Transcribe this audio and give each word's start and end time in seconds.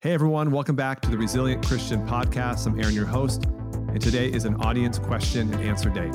Hey 0.00 0.12
everyone, 0.12 0.52
welcome 0.52 0.76
back 0.76 1.00
to 1.00 1.10
the 1.10 1.18
Resilient 1.18 1.66
Christian 1.66 2.06
Podcast. 2.06 2.68
I'm 2.68 2.78
Aaron, 2.78 2.94
your 2.94 3.04
host, 3.04 3.46
and 3.46 4.00
today 4.00 4.30
is 4.30 4.44
an 4.44 4.54
audience 4.60 4.96
question 4.96 5.52
and 5.52 5.60
answer 5.60 5.90
day. 5.90 6.08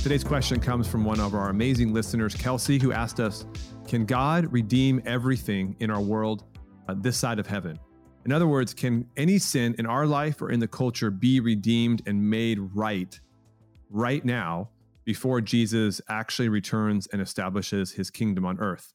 Today's 0.00 0.22
question 0.22 0.60
comes 0.60 0.86
from 0.86 1.04
one 1.04 1.18
of 1.18 1.34
our 1.34 1.48
amazing 1.48 1.92
listeners, 1.92 2.36
Kelsey, 2.36 2.78
who 2.78 2.92
asked 2.92 3.18
us 3.18 3.46
Can 3.84 4.06
God 4.06 4.44
redeem 4.52 5.02
everything 5.04 5.74
in 5.80 5.90
our 5.90 6.00
world 6.00 6.44
uh, 6.88 6.94
this 6.96 7.16
side 7.16 7.40
of 7.40 7.48
heaven? 7.48 7.76
In 8.24 8.30
other 8.30 8.46
words, 8.46 8.74
can 8.74 9.08
any 9.16 9.40
sin 9.40 9.74
in 9.80 9.84
our 9.84 10.06
life 10.06 10.40
or 10.40 10.52
in 10.52 10.60
the 10.60 10.68
culture 10.68 11.10
be 11.10 11.40
redeemed 11.40 12.02
and 12.06 12.30
made 12.30 12.60
right 12.60 13.18
right 13.90 14.24
now 14.24 14.70
before 15.04 15.40
Jesus 15.40 16.00
actually 16.08 16.48
returns 16.48 17.08
and 17.08 17.20
establishes 17.20 17.90
his 17.90 18.08
kingdom 18.08 18.46
on 18.46 18.60
earth? 18.60 18.94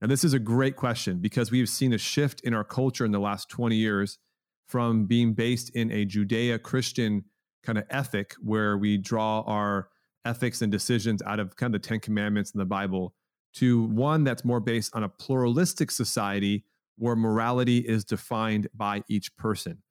Now, 0.00 0.08
this 0.08 0.24
is 0.24 0.32
a 0.32 0.38
great 0.38 0.76
question 0.76 1.18
because 1.18 1.50
we've 1.50 1.68
seen 1.68 1.92
a 1.92 1.98
shift 1.98 2.40
in 2.40 2.54
our 2.54 2.64
culture 2.64 3.04
in 3.04 3.12
the 3.12 3.20
last 3.20 3.48
20 3.50 3.76
years 3.76 4.18
from 4.66 5.04
being 5.04 5.34
based 5.34 5.70
in 5.70 5.90
a 5.90 6.06
Judeo 6.06 6.62
Christian 6.62 7.24
kind 7.62 7.76
of 7.76 7.84
ethic 7.90 8.34
where 8.40 8.78
we 8.78 8.96
draw 8.96 9.40
our 9.42 9.88
ethics 10.24 10.62
and 10.62 10.72
decisions 10.72 11.22
out 11.22 11.40
of 11.40 11.56
kind 11.56 11.74
of 11.74 11.82
the 11.82 11.88
Ten 11.88 12.00
Commandments 12.00 12.52
in 12.52 12.58
the 12.58 12.64
Bible 12.64 13.14
to 13.54 13.82
one 13.84 14.24
that's 14.24 14.44
more 14.44 14.60
based 14.60 14.94
on 14.94 15.02
a 15.02 15.08
pluralistic 15.08 15.90
society 15.90 16.64
where 16.96 17.16
morality 17.16 17.78
is 17.78 18.04
defined 18.04 18.68
by 18.74 19.02
each 19.08 19.36
person. 19.36 19.82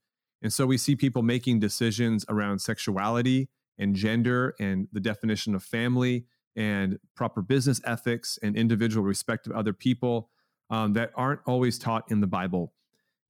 And 0.41 0.53
so 0.53 0.65
we 0.65 0.77
see 0.77 0.95
people 0.95 1.21
making 1.21 1.59
decisions 1.59 2.25
around 2.29 2.59
sexuality 2.59 3.49
and 3.77 3.95
gender 3.95 4.55
and 4.59 4.87
the 4.91 4.99
definition 4.99 5.55
of 5.55 5.63
family 5.63 6.25
and 6.55 6.99
proper 7.15 7.41
business 7.41 7.81
ethics 7.85 8.37
and 8.41 8.55
individual 8.55 9.05
respect 9.05 9.47
of 9.47 9.53
other 9.53 9.73
people 9.73 10.29
um, 10.69 10.93
that 10.93 11.11
aren't 11.15 11.41
always 11.45 11.79
taught 11.79 12.09
in 12.11 12.21
the 12.21 12.27
Bible. 12.27 12.73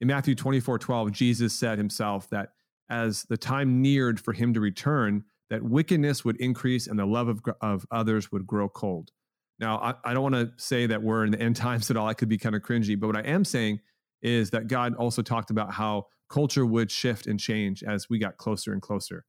In 0.02 0.08
Matthew 0.08 0.36
24 0.36 0.80
12, 0.80 1.12
Jesus 1.12 1.54
said 1.54 1.78
himself 1.78 2.30
that 2.30 2.50
as 2.90 3.24
the 3.24 3.38
time 3.38 3.82
neared 3.82 4.20
for 4.20 4.34
him 4.34 4.54
to 4.54 4.60
return, 4.60 5.24
that 5.50 5.64
wickedness 5.64 6.24
would 6.24 6.38
increase 6.38 6.88
and 6.88 6.98
the 6.98 7.06
love 7.06 7.28
of, 7.28 7.42
of 7.62 7.86
others 7.92 8.32
would 8.32 8.46
grow 8.48 8.70
cold. 8.70 9.12
Now, 9.60 9.78
I, 9.80 10.12
I 10.12 10.14
don't 10.14 10.24
want 10.24 10.36
to 10.36 10.52
say 10.58 10.88
that 10.88 11.02
we're 11.02 11.26
in 11.26 11.32
the 11.32 11.42
end 11.42 11.56
times 11.56 11.92
at 11.92 11.98
all. 11.98 12.08
I 12.08 12.14
could 12.14 12.30
be 12.30 12.38
kind 12.38 12.56
of 12.56 12.62
cringy, 12.62 13.00
but 13.00 13.08
what 13.08 13.18
I 13.18 13.22
am 13.22 13.44
saying 13.44 13.80
is 14.22 14.50
that 14.52 14.68
God 14.68 14.96
also 14.96 15.22
talked 15.22 15.50
about 15.50 15.74
how 15.74 16.08
culture 16.30 16.66
would 16.66 16.92
shift 16.92 17.28
and 17.28 17.40
change 17.40 17.84
as 17.84 18.10
we 18.10 18.20
got 18.20 18.38
closer 18.38 18.74
and 18.74 18.82
closer. 18.82 19.26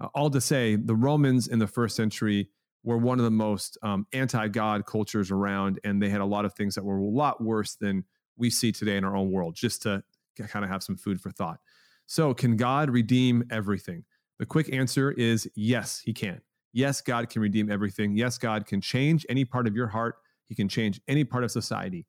Uh, 0.00 0.08
all 0.14 0.30
to 0.30 0.40
say, 0.40 0.76
the 0.76 0.94
Romans 0.94 1.46
in 1.46 1.58
the 1.58 1.66
first 1.66 1.94
century 1.94 2.48
were 2.82 2.98
one 2.98 3.18
of 3.18 3.24
the 3.24 3.30
most 3.30 3.76
um, 3.82 4.06
anti-God 4.12 4.86
cultures 4.86 5.30
around, 5.30 5.78
and 5.84 6.02
they 6.02 6.08
had 6.08 6.20
a 6.20 6.26
lot 6.26 6.44
of 6.44 6.54
things 6.54 6.74
that 6.74 6.84
were 6.84 6.98
a 6.98 7.04
lot 7.04 7.42
worse 7.42 7.74
than 7.74 8.04
we 8.36 8.50
see 8.50 8.72
today 8.72 8.96
in 8.96 9.04
our 9.04 9.16
own 9.16 9.30
world. 9.30 9.54
Just 9.54 9.82
to 9.82 10.02
kind 10.48 10.64
of 10.64 10.70
have 10.70 10.82
some 10.82 10.96
food 10.96 11.20
for 11.20 11.30
thought. 11.30 11.60
So, 12.06 12.34
can 12.34 12.56
God 12.56 12.90
redeem 12.90 13.44
everything? 13.50 14.04
The 14.38 14.46
quick 14.46 14.72
answer 14.72 15.12
is 15.12 15.48
yes, 15.54 16.00
He 16.04 16.12
can. 16.12 16.40
Yes, 16.72 17.00
God 17.00 17.28
can 17.28 17.42
redeem 17.42 17.70
everything. 17.70 18.16
Yes, 18.16 18.38
God 18.38 18.66
can 18.66 18.80
change 18.80 19.26
any 19.28 19.44
part 19.44 19.66
of 19.66 19.74
your 19.74 19.88
heart. 19.88 20.16
He 20.48 20.54
can 20.54 20.68
change 20.68 21.00
any 21.06 21.24
part 21.24 21.44
of 21.44 21.50
society. 21.50 22.06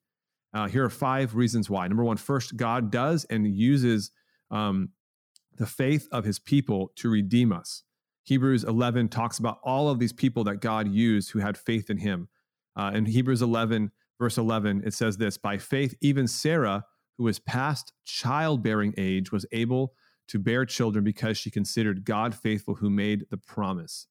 Uh, 0.54 0.68
here 0.68 0.84
are 0.84 0.90
five 0.90 1.34
reasons 1.34 1.68
why. 1.70 1.86
Number 1.88 2.04
one, 2.04 2.16
first, 2.16 2.56
God 2.56 2.90
does 2.90 3.24
and 3.24 3.46
uses 3.46 4.10
um, 4.50 4.90
the 5.56 5.66
faith 5.66 6.08
of 6.12 6.24
His 6.24 6.38
people 6.38 6.92
to 6.96 7.08
redeem 7.08 7.52
us. 7.52 7.82
Hebrews 8.24 8.64
11 8.64 9.08
talks 9.08 9.38
about 9.38 9.58
all 9.62 9.88
of 9.88 9.98
these 9.98 10.12
people 10.12 10.44
that 10.44 10.60
God 10.60 10.88
used 10.88 11.30
who 11.30 11.40
had 11.40 11.56
faith 11.58 11.90
in 11.90 11.98
him. 11.98 12.28
Uh, 12.76 12.92
in 12.94 13.04
Hebrews 13.04 13.42
11, 13.42 13.90
verse 14.18 14.38
11, 14.38 14.82
it 14.84 14.94
says 14.94 15.16
this 15.16 15.36
By 15.36 15.58
faith, 15.58 15.94
even 16.00 16.26
Sarah, 16.28 16.84
who 17.18 17.24
was 17.24 17.38
past 17.38 17.92
childbearing 18.04 18.94
age, 18.96 19.32
was 19.32 19.46
able 19.52 19.94
to 20.28 20.38
bear 20.38 20.64
children 20.64 21.04
because 21.04 21.36
she 21.36 21.50
considered 21.50 22.04
God 22.04 22.34
faithful 22.34 22.74
who 22.74 22.88
made 22.88 23.26
the 23.30 23.36
promise. 23.36 24.06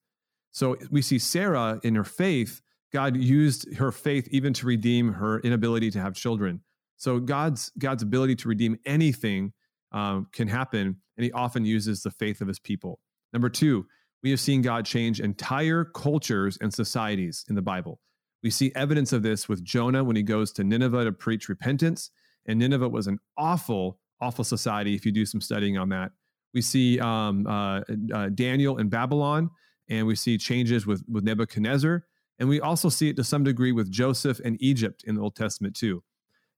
So 0.52 0.78
we 0.92 1.02
see 1.02 1.18
Sarah 1.18 1.80
in 1.84 1.96
her 1.96 2.04
faith, 2.04 2.62
God 2.92 3.16
used 3.16 3.74
her 3.76 3.92
faith 3.92 4.28
even 4.32 4.54
to 4.54 4.66
redeem 4.66 5.14
her 5.14 5.40
inability 5.40 5.90
to 5.92 6.02
have 6.02 6.14
children. 6.14 6.62
So 6.98 7.20
God's 7.20 7.72
God's 7.80 8.04
ability 8.04 8.36
to 8.36 8.50
redeem 8.50 8.78
anything 8.86 9.54
um, 9.92 10.28
can 10.32 10.48
happen, 10.48 10.98
and 11.18 11.24
He 11.24 11.32
often 11.32 11.66
uses 11.66 12.04
the 12.04 12.12
faith 12.12 12.42
of 12.42 12.48
His 12.48 12.60
people. 12.60 13.00
Number 13.34 13.50
two, 13.50 13.86
we 14.24 14.30
have 14.30 14.40
seen 14.40 14.62
God 14.62 14.86
change 14.86 15.20
entire 15.20 15.84
cultures 15.84 16.58
and 16.62 16.74
societies 16.74 17.46
in 17.50 17.56
the 17.56 17.62
Bible. 17.62 18.00
We 18.44 18.50
see 18.50 18.72
evidence 18.76 19.14
of 19.14 19.24
this 19.24 19.48
with 19.48 19.64
Jonah 19.64 20.04
when 20.04 20.16
he 20.16 20.24
goes 20.24 20.52
to 20.54 20.64
Nineveh 20.64 21.06
to 21.06 21.12
preach 21.12 21.50
repentance. 21.50 22.12
And 22.48 22.60
Nineveh 22.60 22.90
was 22.90 23.08
an 23.08 23.20
awful, 23.38 24.00
awful 24.20 24.44
society 24.44 24.96
if 24.96 25.06
you 25.06 25.12
do 25.12 25.26
some 25.26 25.42
studying 25.42 25.78
on 25.78 25.90
that. 25.90 26.12
We 26.54 26.62
see 26.62 27.00
um, 27.00 27.48
uh, 27.48 27.82
uh, 28.14 28.30
Daniel 28.30 28.78
in 28.78 28.90
Babylon, 28.90 29.50
and 29.90 30.06
we 30.06 30.16
see 30.16 30.38
changes 30.38 30.86
with, 30.86 31.04
with 31.08 31.24
Nebuchadnezzar. 31.24 32.04
And 32.40 32.50
we 32.50 32.60
also 32.60 32.90
see 32.90 33.10
it 33.10 33.16
to 33.18 33.24
some 33.24 33.44
degree 33.44 33.72
with 33.72 33.92
Joseph 33.92 34.40
and 34.44 34.58
Egypt 34.60 35.04
in 35.06 35.16
the 35.16 35.22
Old 35.22 35.36
Testament, 35.36 35.76
too. 35.76 36.04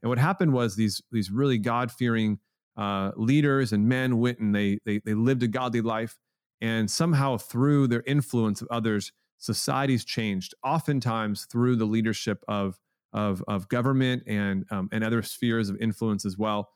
And 0.01 0.09
what 0.09 0.17
happened 0.17 0.53
was 0.53 0.75
these, 0.75 1.01
these 1.11 1.29
really 1.29 1.57
God 1.57 1.91
fearing 1.91 2.39
uh, 2.77 3.11
leaders 3.15 3.73
and 3.73 3.87
men 3.87 4.17
went 4.19 4.39
and 4.39 4.55
they, 4.55 4.79
they, 4.85 4.99
they 5.05 5.13
lived 5.13 5.43
a 5.43 5.47
godly 5.47 5.81
life 5.81 6.17
and 6.63 6.89
somehow, 6.89 7.35
through 7.35 7.87
their 7.87 8.03
influence 8.07 8.61
of 8.61 8.69
others, 8.71 9.11
societies 9.37 10.05
changed, 10.05 10.53
oftentimes 10.63 11.45
through 11.51 11.75
the 11.75 11.83
leadership 11.83 12.41
of, 12.47 12.79
of, 13.11 13.43
of 13.49 13.67
government 13.67 14.23
and, 14.27 14.65
um, 14.71 14.87
and 14.93 15.03
other 15.03 15.21
spheres 15.21 15.69
of 15.69 15.75
influence 15.81 16.25
as 16.25 16.37
well. 16.37 16.69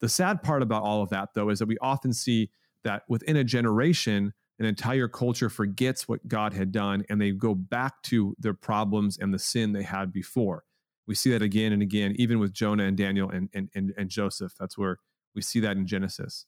The 0.00 0.10
sad 0.10 0.42
part 0.42 0.60
about 0.62 0.82
all 0.82 1.02
of 1.02 1.08
that, 1.08 1.30
though, 1.34 1.48
is 1.48 1.58
that 1.58 1.68
we 1.68 1.78
often 1.80 2.12
see 2.12 2.50
that 2.84 3.04
within 3.08 3.36
a 3.36 3.42
generation, 3.44 4.34
an 4.58 4.66
entire 4.66 5.08
culture 5.08 5.48
forgets 5.48 6.06
what 6.06 6.28
God 6.28 6.52
had 6.52 6.70
done 6.70 7.02
and 7.08 7.18
they 7.18 7.30
go 7.30 7.54
back 7.54 8.02
to 8.04 8.36
their 8.38 8.52
problems 8.52 9.16
and 9.16 9.32
the 9.32 9.38
sin 9.38 9.72
they 9.72 9.84
had 9.84 10.12
before. 10.12 10.64
We 11.06 11.14
see 11.14 11.30
that 11.30 11.40
again 11.40 11.72
and 11.72 11.80
again, 11.80 12.14
even 12.18 12.40
with 12.40 12.52
Jonah 12.52 12.84
and 12.84 12.94
Daniel 12.94 13.30
and, 13.30 13.48
and, 13.54 13.70
and, 13.74 13.94
and 13.96 14.10
Joseph. 14.10 14.52
That's 14.60 14.76
where 14.76 14.98
we 15.34 15.40
see 15.40 15.60
that 15.60 15.78
in 15.78 15.86
Genesis. 15.86 16.44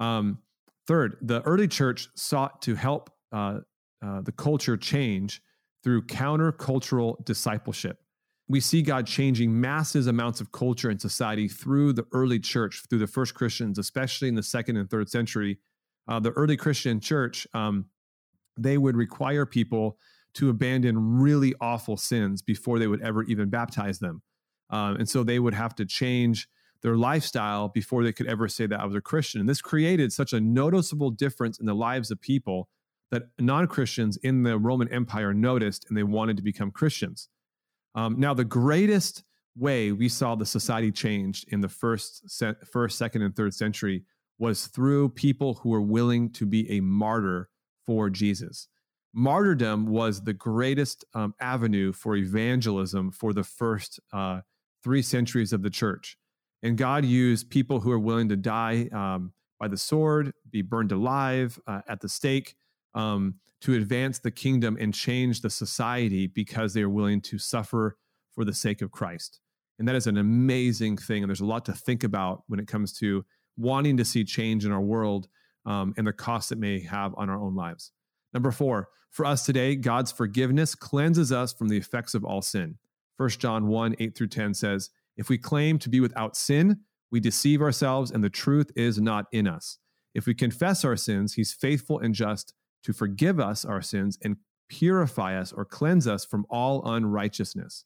Um, 0.00 0.38
Third, 0.86 1.16
the 1.20 1.42
early 1.42 1.68
church 1.68 2.08
sought 2.14 2.62
to 2.62 2.74
help 2.74 3.10
uh, 3.32 3.60
uh, 4.04 4.20
the 4.22 4.32
culture 4.32 4.76
change 4.76 5.40
through 5.84 6.02
countercultural 6.02 7.24
discipleship. 7.24 7.98
We 8.48 8.60
see 8.60 8.82
God 8.82 9.06
changing 9.06 9.58
massive 9.60 10.06
amounts 10.06 10.40
of 10.40 10.52
culture 10.52 10.90
and 10.90 11.00
society 11.00 11.48
through 11.48 11.94
the 11.94 12.04
early 12.12 12.38
church, 12.38 12.82
through 12.88 12.98
the 12.98 13.06
first 13.06 13.34
Christians, 13.34 13.78
especially 13.78 14.28
in 14.28 14.34
the 14.34 14.42
second 14.42 14.76
and 14.76 14.90
third 14.90 15.08
century. 15.08 15.58
Uh, 16.08 16.20
the 16.20 16.32
early 16.32 16.56
Christian 16.56 17.00
church, 17.00 17.46
um, 17.54 17.86
they 18.58 18.76
would 18.76 18.96
require 18.96 19.46
people 19.46 19.98
to 20.34 20.50
abandon 20.50 21.20
really 21.20 21.54
awful 21.60 21.96
sins 21.96 22.42
before 22.42 22.78
they 22.78 22.86
would 22.86 23.02
ever 23.02 23.22
even 23.24 23.48
baptize 23.48 23.98
them. 23.98 24.22
Um, 24.70 24.96
and 24.96 25.08
so 25.08 25.22
they 25.22 25.38
would 25.38 25.54
have 25.54 25.74
to 25.76 25.84
change 25.84 26.48
their 26.82 26.96
lifestyle 26.96 27.68
before 27.68 28.02
they 28.02 28.12
could 28.12 28.26
ever 28.26 28.48
say 28.48 28.66
that 28.66 28.80
I 28.80 28.84
was 28.84 28.94
a 28.94 29.00
Christian. 29.00 29.40
And 29.40 29.48
this 29.48 29.62
created 29.62 30.12
such 30.12 30.32
a 30.32 30.40
noticeable 30.40 31.10
difference 31.10 31.58
in 31.58 31.66
the 31.66 31.74
lives 31.74 32.10
of 32.10 32.20
people 32.20 32.68
that 33.10 33.24
non 33.38 33.66
Christians 33.66 34.16
in 34.18 34.42
the 34.42 34.58
Roman 34.58 34.88
Empire 34.88 35.32
noticed 35.32 35.86
and 35.88 35.96
they 35.96 36.02
wanted 36.02 36.36
to 36.38 36.42
become 36.42 36.70
Christians. 36.70 37.28
Um, 37.94 38.18
now, 38.18 38.34
the 38.34 38.44
greatest 38.44 39.22
way 39.56 39.92
we 39.92 40.08
saw 40.08 40.34
the 40.34 40.46
society 40.46 40.90
changed 40.90 41.44
in 41.52 41.60
the 41.60 41.68
first, 41.68 42.24
first, 42.70 42.98
second, 42.98 43.22
and 43.22 43.36
third 43.36 43.54
century 43.54 44.04
was 44.38 44.66
through 44.66 45.10
people 45.10 45.54
who 45.54 45.68
were 45.68 45.80
willing 45.80 46.30
to 46.30 46.46
be 46.46 46.68
a 46.70 46.80
martyr 46.80 47.48
for 47.84 48.08
Jesus. 48.08 48.68
Martyrdom 49.14 49.86
was 49.86 50.22
the 50.22 50.32
greatest 50.32 51.04
um, 51.14 51.34
avenue 51.38 51.92
for 51.92 52.16
evangelism 52.16 53.10
for 53.12 53.34
the 53.34 53.44
first 53.44 54.00
uh, 54.12 54.40
three 54.82 55.02
centuries 55.02 55.52
of 55.52 55.62
the 55.62 55.70
church. 55.70 56.16
And 56.62 56.78
God 56.78 57.04
used 57.04 57.50
people 57.50 57.80
who 57.80 57.90
are 57.90 57.98
willing 57.98 58.28
to 58.28 58.36
die 58.36 58.88
um, 58.92 59.32
by 59.58 59.68
the 59.68 59.76
sword, 59.76 60.32
be 60.50 60.62
burned 60.62 60.92
alive 60.92 61.58
uh, 61.66 61.80
at 61.88 62.00
the 62.00 62.08
stake, 62.08 62.54
um, 62.94 63.34
to 63.62 63.74
advance 63.74 64.18
the 64.18 64.30
kingdom 64.30 64.76
and 64.80 64.92
change 64.92 65.40
the 65.40 65.50
society 65.50 66.26
because 66.26 66.74
they 66.74 66.82
are 66.82 66.90
willing 66.90 67.20
to 67.20 67.38
suffer 67.38 67.96
for 68.32 68.44
the 68.44 68.52
sake 68.52 68.82
of 68.82 68.90
Christ. 68.90 69.40
And 69.78 69.86
that 69.88 69.96
is 69.96 70.06
an 70.06 70.16
amazing 70.16 70.96
thing. 70.96 71.22
And 71.22 71.30
there's 71.30 71.40
a 71.40 71.46
lot 71.46 71.64
to 71.66 71.72
think 71.72 72.04
about 72.04 72.42
when 72.48 72.60
it 72.60 72.66
comes 72.66 72.92
to 72.98 73.24
wanting 73.56 73.96
to 73.96 74.04
see 74.04 74.24
change 74.24 74.64
in 74.64 74.72
our 74.72 74.80
world 74.80 75.28
um, 75.64 75.94
and 75.96 76.06
the 76.06 76.12
cost 76.12 76.52
it 76.52 76.58
may 76.58 76.80
have 76.80 77.14
on 77.16 77.30
our 77.30 77.40
own 77.40 77.54
lives. 77.54 77.92
Number 78.32 78.50
four, 78.50 78.88
for 79.10 79.26
us 79.26 79.44
today, 79.44 79.76
God's 79.76 80.10
forgiveness 80.10 80.74
cleanses 80.74 81.32
us 81.32 81.52
from 81.52 81.68
the 81.68 81.76
effects 81.76 82.14
of 82.14 82.24
all 82.24 82.42
sin. 82.42 82.78
1 83.18 83.28
John 83.30 83.68
1 83.68 83.96
8 83.98 84.16
through 84.16 84.28
10 84.28 84.54
says, 84.54 84.90
if 85.22 85.28
we 85.28 85.38
claim 85.38 85.78
to 85.78 85.88
be 85.88 86.00
without 86.00 86.36
sin, 86.36 86.80
we 87.12 87.20
deceive 87.20 87.62
ourselves 87.62 88.10
and 88.10 88.24
the 88.24 88.28
truth 88.28 88.72
is 88.74 89.00
not 89.00 89.26
in 89.30 89.46
us. 89.46 89.78
If 90.16 90.26
we 90.26 90.34
confess 90.34 90.84
our 90.84 90.96
sins, 90.96 91.34
he's 91.34 91.52
faithful 91.52 92.00
and 92.00 92.12
just 92.12 92.54
to 92.82 92.92
forgive 92.92 93.38
us 93.38 93.64
our 93.64 93.80
sins 93.80 94.18
and 94.24 94.36
purify 94.68 95.38
us 95.38 95.52
or 95.52 95.64
cleanse 95.64 96.08
us 96.08 96.24
from 96.24 96.44
all 96.50 96.84
unrighteousness. 96.92 97.84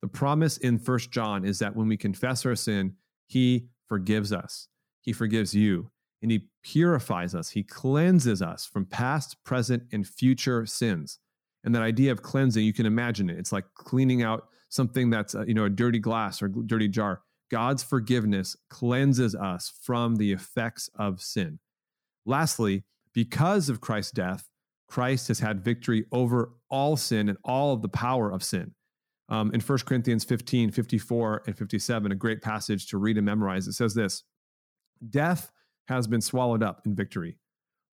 The 0.00 0.08
promise 0.08 0.56
in 0.56 0.78
First 0.78 1.10
John 1.10 1.44
is 1.44 1.58
that 1.58 1.76
when 1.76 1.86
we 1.86 1.98
confess 1.98 2.46
our 2.46 2.56
sin, 2.56 2.94
he 3.26 3.66
forgives 3.86 4.32
us. 4.32 4.68
He 5.02 5.12
forgives 5.12 5.54
you 5.54 5.90
and 6.22 6.30
he 6.30 6.48
purifies 6.62 7.34
us. 7.34 7.50
He 7.50 7.62
cleanses 7.62 8.40
us 8.40 8.64
from 8.64 8.86
past, 8.86 9.36
present, 9.44 9.82
and 9.92 10.08
future 10.08 10.64
sins. 10.64 11.18
And 11.62 11.74
that 11.74 11.82
idea 11.82 12.10
of 12.10 12.22
cleansing, 12.22 12.64
you 12.64 12.72
can 12.72 12.86
imagine 12.86 13.28
it. 13.28 13.38
It's 13.38 13.52
like 13.52 13.66
cleaning 13.74 14.22
out 14.22 14.48
something 14.70 15.10
that's, 15.10 15.34
uh, 15.34 15.44
you 15.46 15.54
know, 15.54 15.64
a 15.64 15.70
dirty 15.70 15.98
glass 15.98 16.40
or 16.40 16.48
dirty 16.48 16.88
jar. 16.88 17.20
God's 17.50 17.82
forgiveness 17.82 18.56
cleanses 18.70 19.34
us 19.34 19.72
from 19.82 20.16
the 20.16 20.32
effects 20.32 20.88
of 20.94 21.20
sin. 21.20 21.58
Lastly, 22.24 22.84
because 23.12 23.68
of 23.68 23.80
Christ's 23.80 24.12
death, 24.12 24.48
Christ 24.88 25.28
has 25.28 25.40
had 25.40 25.64
victory 25.64 26.06
over 26.12 26.52
all 26.68 26.96
sin 26.96 27.28
and 27.28 27.38
all 27.44 27.72
of 27.72 27.82
the 27.82 27.88
power 27.88 28.30
of 28.30 28.42
sin. 28.42 28.72
Um, 29.28 29.52
in 29.52 29.60
1 29.60 29.78
Corinthians 29.86 30.24
15, 30.24 30.70
54, 30.70 31.42
and 31.46 31.56
57, 31.56 32.10
a 32.10 32.16
great 32.16 32.42
passage 32.42 32.88
to 32.88 32.98
read 32.98 33.16
and 33.16 33.26
memorize, 33.26 33.68
it 33.68 33.74
says 33.74 33.94
this 33.94 34.24
Death 35.08 35.52
has 35.88 36.06
been 36.06 36.20
swallowed 36.20 36.62
up 36.62 36.82
in 36.86 36.94
victory. 36.94 37.38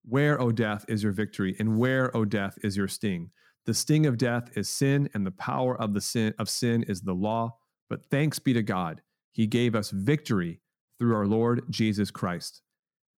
Where, 0.04 0.40
O 0.40 0.50
death, 0.50 0.84
is 0.88 1.02
your 1.02 1.12
victory? 1.12 1.54
And 1.58 1.78
where, 1.78 2.16
O 2.16 2.24
death, 2.24 2.58
is 2.62 2.76
your 2.76 2.88
sting? 2.88 3.30
The 3.68 3.74
sting 3.74 4.06
of 4.06 4.16
death 4.16 4.56
is 4.56 4.66
sin, 4.66 5.10
and 5.12 5.26
the 5.26 5.30
power 5.30 5.78
of 5.78 5.92
the 5.92 6.00
sin 6.00 6.32
of 6.38 6.48
sin 6.48 6.84
is 6.84 7.02
the 7.02 7.12
law. 7.12 7.58
But 7.90 8.08
thanks 8.08 8.38
be 8.38 8.54
to 8.54 8.62
God, 8.62 9.02
He 9.30 9.46
gave 9.46 9.74
us 9.74 9.90
victory 9.90 10.62
through 10.98 11.14
our 11.14 11.26
Lord 11.26 11.64
Jesus 11.68 12.10
Christ. 12.10 12.62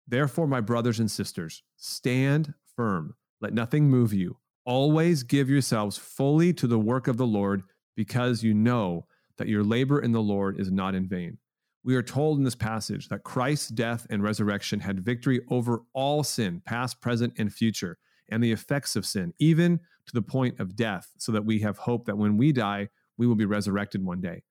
Therefore, 0.08 0.48
my 0.48 0.60
brothers 0.60 1.00
and 1.00 1.12
sisters, 1.12 1.62
stand 1.78 2.56
firm. 2.76 3.14
Let 3.40 3.54
nothing 3.54 3.92
move 3.92 4.12
you. 4.12 4.38
Always 4.66 5.22
give 5.22 5.52
yourselves 5.52 6.00
fully 6.00 6.52
to 6.54 6.66
the 6.66 6.80
work 6.80 7.08
of 7.08 7.18
the 7.18 7.28
Lord, 7.28 7.62
because 7.96 8.42
you 8.42 8.56
know 8.56 9.06
that 9.38 9.50
your 9.50 9.64
labor 9.64 10.00
in 10.00 10.14
the 10.14 10.20
Lord 10.20 10.60
is 10.60 10.72
not 10.72 10.96
in 10.96 11.08
vain. 11.08 11.38
We 11.84 11.96
are 11.96 12.02
told 12.02 12.40
in 12.40 12.44
this 12.44 12.56
passage 12.56 13.08
that 13.10 13.24
Christ's 13.24 13.70
death 13.70 14.08
and 14.10 14.24
resurrection 14.24 14.80
had 14.80 15.06
victory 15.06 15.42
over 15.52 15.84
all 15.94 16.24
sin, 16.24 16.64
past, 16.66 17.02
present, 17.02 17.36
and 17.38 17.54
future, 17.54 18.00
and 18.32 18.44
the 18.44 18.52
effects 18.52 18.96
of 18.96 19.06
sin, 19.06 19.32
even 19.38 19.80
to 20.10 20.14
the 20.14 20.22
point 20.22 20.60
of 20.60 20.76
death, 20.76 21.14
so 21.18 21.32
that 21.32 21.46
we 21.46 21.60
have 21.60 21.78
hope 21.78 22.06
that 22.06 22.18
when 22.18 22.38
we 22.38 22.52
die, 22.52 22.90
we 23.18 23.26
will 23.26 23.36
be 23.36 23.46
resurrected 23.46 24.04
one 24.04 24.22
day. 24.22 24.44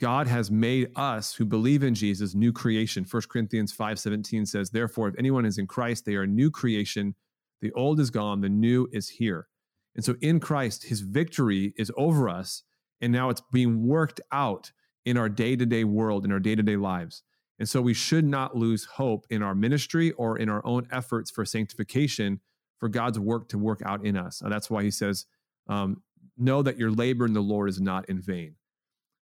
God 0.00 0.26
has 0.28 0.50
made 0.50 0.90
us 0.96 1.34
who 1.34 1.44
believe 1.44 1.82
in 1.82 1.94
Jesus 1.94 2.34
new 2.34 2.52
creation. 2.52 3.04
1 3.04 3.28
Corinthians 3.28 3.72
5:17 3.72 4.46
says, 4.46 4.70
"Therefore 4.70 5.08
if 5.08 5.14
anyone 5.18 5.44
is 5.44 5.58
in 5.58 5.66
Christ, 5.66 6.06
they 6.06 6.16
are 6.16 6.22
a 6.22 6.26
new 6.26 6.50
creation. 6.50 7.14
The 7.60 7.72
old 7.72 8.00
is 8.00 8.10
gone, 8.10 8.40
the 8.40 8.48
new 8.48 8.88
is 8.92 9.10
here." 9.10 9.48
And 9.94 10.04
so 10.04 10.16
in 10.20 10.40
Christ, 10.40 10.84
his 10.84 11.00
victory 11.00 11.74
is 11.76 11.92
over 11.96 12.28
us, 12.28 12.62
and 13.00 13.12
now 13.12 13.28
it's 13.28 13.42
being 13.52 13.82
worked 13.86 14.20
out 14.32 14.72
in 15.04 15.16
our 15.16 15.28
day-to-day 15.28 15.84
world, 15.84 16.24
in 16.24 16.32
our 16.32 16.40
day-to-day 16.40 16.76
lives. 16.76 17.22
And 17.58 17.68
so 17.68 17.82
we 17.82 17.92
should 17.92 18.24
not 18.24 18.56
lose 18.56 18.84
hope 18.84 19.26
in 19.28 19.42
our 19.42 19.54
ministry 19.54 20.12
or 20.12 20.38
in 20.38 20.48
our 20.48 20.64
own 20.64 20.86
efforts 20.90 21.30
for 21.30 21.44
sanctification 21.44 22.40
for 22.80 22.88
God's 22.88 23.18
work 23.18 23.48
to 23.50 23.58
work 23.58 23.80
out 23.84 24.04
in 24.04 24.16
us. 24.16 24.40
And 24.40 24.50
that's 24.50 24.68
why 24.68 24.82
he 24.82 24.90
says, 24.90 25.26
um, 25.68 26.02
know 26.36 26.62
that 26.62 26.78
your 26.78 26.90
labor 26.90 27.26
in 27.26 27.34
the 27.34 27.40
Lord 27.40 27.68
is 27.68 27.80
not 27.80 28.08
in 28.08 28.20
vain. 28.20 28.56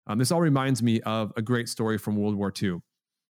Um, 0.07 0.19
this 0.19 0.33
all 0.33 0.41
reminds 0.41 0.83
me 0.83 1.01
of 1.03 1.33
a 1.37 1.43
great 1.43 1.69
story 1.69 1.99
from 1.99 2.17
World 2.17 2.37
War 2.37 2.53
II. 2.61 2.79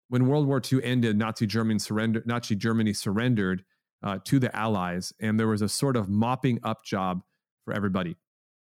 When 0.09 0.29
World 0.29 0.47
War 0.47 0.63
II 0.65 0.83
ended, 0.85 1.19
Nazi 1.19 1.47
Germany, 1.47 1.79
surrendered, 1.81 2.27
Nazi 2.27 2.55
Germany 2.55 2.93
surrendered 2.93 3.65
uh, 4.03 4.19
to 4.27 4.39
the 4.39 4.55
Allies, 4.55 5.13
and 5.21 5.41
there 5.41 5.49
was 5.49 5.61
a 5.61 5.69
sort 5.69 5.97
of 5.97 6.09
mopping 6.09 6.61
up 6.63 6.85
job 6.85 7.23
for 7.65 7.75
everybody. 7.75 8.17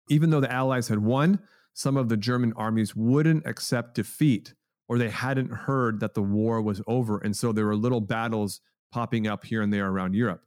Even 0.10 0.30
though 0.30 0.42
the 0.42 0.52
Allies 0.52 0.90
had 0.90 1.00
won, 1.00 1.40
some 1.74 1.96
of 1.96 2.10
the 2.10 2.18
German 2.18 2.54
armies 2.58 2.96
wouldn't 2.96 3.46
accept 3.46 3.96
defeat 3.96 4.54
or 4.92 4.98
they 4.98 5.10
hadn't 5.10 5.50
heard 5.50 6.02
that 6.02 6.16
the 6.16 6.22
war 6.22 6.62
was 6.62 6.82
over. 6.86 7.18
And 7.20 7.34
so 7.34 7.54
there 7.54 7.66
were 7.66 7.78
little 7.78 8.02
battles 8.02 8.60
popping 8.92 9.26
up 9.26 9.46
here 9.46 9.62
and 9.62 9.72
there 9.72 9.88
around 9.88 10.16
Europe. 10.16 10.44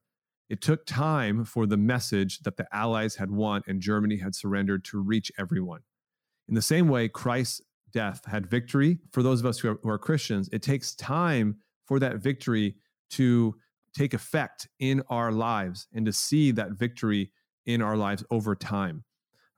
It 0.54 0.60
took 0.60 0.86
time 0.86 1.44
for 1.44 1.66
the 1.66 1.76
message 1.76 2.38
that 2.44 2.56
the 2.56 2.68
Allies 2.72 3.16
had 3.16 3.28
won 3.28 3.62
and 3.66 3.80
Germany 3.80 4.18
had 4.18 4.36
surrendered 4.36 4.84
to 4.84 5.00
reach 5.00 5.32
everyone. 5.36 5.80
In 6.46 6.54
the 6.54 6.62
same 6.62 6.86
way, 6.86 7.08
Christ's 7.08 7.60
death 7.92 8.24
had 8.24 8.46
victory. 8.46 9.00
For 9.10 9.24
those 9.24 9.40
of 9.40 9.46
us 9.46 9.58
who 9.58 9.72
are, 9.72 9.78
who 9.82 9.88
are 9.88 9.98
Christians, 9.98 10.48
it 10.52 10.62
takes 10.62 10.94
time 10.94 11.56
for 11.86 11.98
that 11.98 12.18
victory 12.18 12.76
to 13.10 13.56
take 13.96 14.14
effect 14.14 14.68
in 14.78 15.02
our 15.10 15.32
lives 15.32 15.88
and 15.92 16.06
to 16.06 16.12
see 16.12 16.52
that 16.52 16.70
victory 16.70 17.32
in 17.66 17.82
our 17.82 17.96
lives 17.96 18.22
over 18.30 18.54
time. 18.54 19.02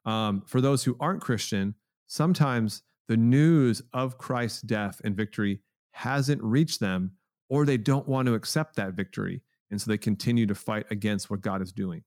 Um, 0.07 0.45
for 0.47 0.63
those 0.63 0.83
who 0.83 0.97
aren't 0.99 1.21
Christian, 1.21 1.75
sometimes 2.07 2.85
the 3.07 3.19
news 3.19 3.83
of 3.93 4.17
Christ's 4.17 4.63
death 4.63 5.03
and 5.05 5.15
victory 5.15 5.61
hasn't 5.91 6.43
reached 6.43 6.81
them, 6.81 7.11
or 7.51 7.67
they 7.67 7.77
don't 7.77 8.09
want 8.09 8.25
to 8.29 8.35
accept 8.35 8.77
that 8.77 8.95
victory. 8.95 9.43
And 9.71 9.81
so 9.81 9.91
they 9.91 9.99
continue 9.99 10.47
to 10.47 10.55
fight 10.55 10.87
against 10.91 11.31
what 11.31 11.41
God 11.41 11.61
is 11.63 11.73
doing. 11.73 12.05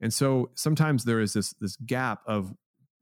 And 0.00 0.12
so 0.12 0.50
sometimes 0.54 1.04
there 1.04 1.20
is 1.20 1.32
this, 1.32 1.54
this 1.60 1.76
gap 1.76 2.20
of 2.26 2.52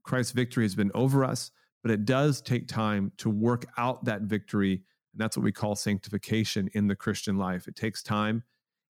Christ's 0.02 0.32
victory 0.32 0.64
has 0.64 0.74
been 0.74 0.90
over 0.94 1.24
us, 1.24 1.50
but 1.82 1.90
it 1.90 2.04
does 2.04 2.40
take 2.40 2.66
time 2.66 3.12
to 3.18 3.30
work 3.30 3.66
out 3.76 4.04
that 4.04 4.22
victory. 4.22 4.72
And 4.72 5.20
that's 5.20 5.36
what 5.36 5.44
we 5.44 5.52
call 5.52 5.74
sanctification 5.74 6.68
in 6.74 6.86
the 6.88 6.96
Christian 6.96 7.36
life. 7.36 7.68
It 7.68 7.76
takes 7.76 8.02
time. 8.02 8.42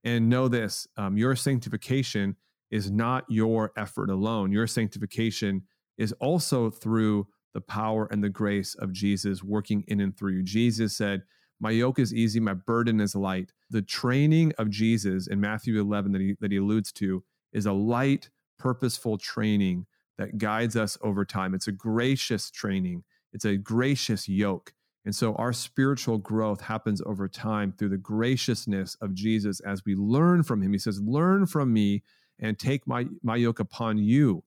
And 0.05 0.29
know 0.29 0.49
this 0.49 0.87
um, 0.97 1.19
your 1.19 1.35
sanctification 1.35 2.37
is 2.71 2.91
not 2.91 3.25
your 3.29 3.73
effort 3.77 4.11
alone. 4.11 4.53
Your 4.53 4.67
sanctification 4.67 5.63
is 5.97 6.13
also 6.21 6.71
through 6.71 7.27
the 7.55 7.61
power 7.61 8.07
and 8.11 8.23
the 8.23 8.29
grace 8.29 8.75
of 8.77 8.93
Jesus 8.93 9.43
working 9.43 9.85
in 9.89 10.01
and 10.01 10.17
through 10.17 10.35
you. 10.35 10.43
Jesus 10.43 10.97
said, 10.97 11.23
My 11.61 11.71
yoke 11.71 11.99
is 11.99 12.15
easy, 12.15 12.41
my 12.41 12.55
burden 12.55 13.01
is 13.01 13.15
light. 13.15 13.53
The 13.71 13.83
training 13.83 14.53
of 14.59 14.71
Jesus 14.71 15.27
in 15.27 15.41
Matthew 15.41 15.81
11 15.81 16.13
that 16.13 16.21
he, 16.21 16.37
that 16.41 16.53
he 16.53 16.59
alludes 16.59 16.93
to 16.93 17.25
is 17.53 17.67
a 17.67 17.73
light, 17.73 18.31
purposeful 18.59 19.19
training 19.19 19.87
that 20.19 20.39
guides 20.39 20.77
us 20.77 20.99
over 21.03 21.25
time. 21.25 21.55
It's 21.55 21.69
a 21.69 21.73
gracious 21.73 22.51
training, 22.51 23.05
it's 23.33 23.45
a 23.45 23.57
gracious 23.57 24.29
yoke. 24.29 24.73
And 25.05 25.15
so 25.15 25.35
our 25.37 25.53
spiritual 25.53 26.19
growth 26.19 26.61
happens 26.61 27.01
over 27.07 27.29
time 27.29 27.73
through 27.73 27.89
the 27.91 27.97
graciousness 27.97 28.97
of 29.01 29.15
Jesus 29.15 29.61
as 29.61 29.83
we 29.87 29.95
learn 29.95 30.43
from 30.43 30.63
him. 30.63 30.73
He 30.73 30.79
says, 30.79 31.01
Learn 31.01 31.47
from 31.47 31.73
me 31.73 32.03
and 32.39 32.59
take 32.59 32.87
my, 32.87 33.07
my 33.23 33.37
yoke 33.37 33.61
upon 33.61 33.99
you. 33.99 34.45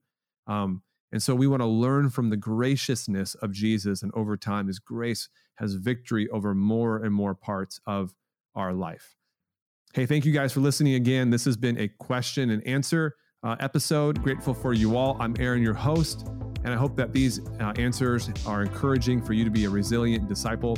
Um, 0.47 0.83
and 1.11 1.21
so 1.21 1.35
we 1.35 1.47
want 1.47 1.61
to 1.61 1.67
learn 1.67 2.09
from 2.09 2.29
the 2.29 2.37
graciousness 2.37 3.35
of 3.35 3.51
Jesus. 3.51 4.01
And 4.01 4.11
over 4.13 4.37
time, 4.37 4.67
his 4.67 4.79
grace 4.79 5.29
has 5.55 5.73
victory 5.73 6.29
over 6.29 6.55
more 6.55 7.03
and 7.03 7.13
more 7.13 7.35
parts 7.35 7.79
of 7.85 8.15
our 8.55 8.73
life. 8.73 9.15
Hey, 9.93 10.05
thank 10.05 10.25
you 10.25 10.31
guys 10.31 10.53
for 10.53 10.61
listening 10.61 10.93
again. 10.93 11.29
This 11.29 11.43
has 11.45 11.57
been 11.57 11.77
a 11.77 11.89
question 11.89 12.51
and 12.51 12.65
answer 12.65 13.15
uh, 13.43 13.57
episode. 13.59 14.23
Grateful 14.23 14.53
for 14.53 14.73
you 14.73 14.95
all. 14.95 15.17
I'm 15.19 15.35
Aaron, 15.37 15.61
your 15.61 15.73
host, 15.73 16.27
and 16.63 16.69
I 16.69 16.75
hope 16.75 16.95
that 16.95 17.11
these 17.11 17.41
uh, 17.59 17.73
answers 17.75 18.29
are 18.45 18.61
encouraging 18.61 19.21
for 19.21 19.33
you 19.33 19.43
to 19.43 19.51
be 19.51 19.65
a 19.65 19.69
resilient 19.69 20.29
disciple. 20.29 20.77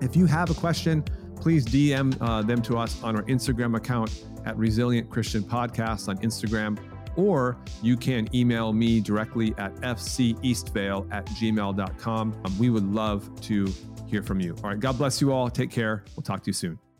If 0.00 0.16
you 0.16 0.26
have 0.26 0.50
a 0.50 0.54
question, 0.54 1.04
please 1.36 1.64
DM 1.64 2.16
uh, 2.20 2.42
them 2.42 2.62
to 2.62 2.78
us 2.78 3.00
on 3.04 3.14
our 3.14 3.22
Instagram 3.24 3.76
account 3.76 4.24
at 4.44 4.56
Resilient 4.56 5.08
Christian 5.08 5.44
Podcast 5.44 6.08
on 6.08 6.18
Instagram, 6.18 6.78
or 7.16 7.56
you 7.82 7.96
can 7.96 8.34
email 8.34 8.72
me 8.72 9.00
directly 9.00 9.54
at 9.58 9.74
fceastvale 9.76 11.06
at 11.12 11.26
gmail.com. 11.26 12.40
Um, 12.44 12.58
we 12.58 12.70
would 12.70 12.92
love 12.92 13.28
to 13.42 13.72
hear 14.06 14.22
from 14.22 14.40
you. 14.40 14.54
All 14.62 14.70
right, 14.70 14.80
God 14.80 14.98
bless 14.98 15.20
you 15.20 15.32
all. 15.32 15.48
Take 15.50 15.70
care. 15.70 16.04
We'll 16.16 16.22
talk 16.22 16.42
to 16.44 16.48
you 16.48 16.54
soon. 16.54 16.91